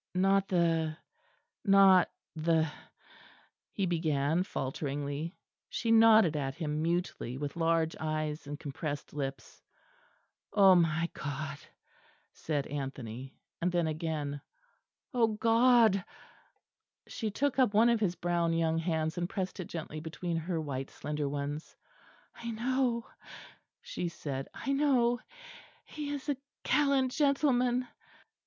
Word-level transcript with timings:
"Not 0.15 0.47
the 0.47 0.97
not 1.63 2.09
the" 2.35 2.71
he 3.75 3.85
began, 3.85 4.41
falteringly. 4.41 5.37
She 5.69 5.91
nodded 5.91 6.35
at 6.35 6.55
him 6.55 6.81
mutely 6.81 7.37
with 7.37 7.55
large 7.55 7.95
eyes 7.99 8.47
and 8.47 8.59
compressed 8.59 9.13
lips. 9.13 9.61
"Oh, 10.53 10.73
my 10.73 11.07
God," 11.13 11.59
said 12.33 12.65
Anthony; 12.65 13.37
and 13.61 13.71
then 13.71 13.85
again, 13.85 14.41
"O 15.13 15.27
God." 15.27 16.03
She 17.05 17.29
took 17.29 17.59
up 17.59 17.75
one 17.75 17.89
of 17.91 17.99
his 17.99 18.15
brown 18.15 18.53
young 18.53 18.79
hands 18.79 19.19
and 19.19 19.29
pressed 19.29 19.59
it 19.59 19.67
gently 19.67 19.99
between 19.99 20.35
her 20.35 20.59
white 20.59 20.89
slender 20.89 21.29
ones. 21.29 21.75
"I 22.33 22.49
know," 22.49 23.05
she 23.83 24.07
said, 24.09 24.47
"I 24.51 24.71
know; 24.71 25.19
he 25.85 26.09
is 26.09 26.27
a 26.27 26.37
gallant 26.63 27.11
gentleman." 27.11 27.87